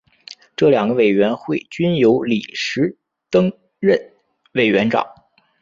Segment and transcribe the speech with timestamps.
[0.55, 2.97] 这两个委员会均由李石
[3.29, 4.01] 曾任
[4.53, 5.05] 委员长。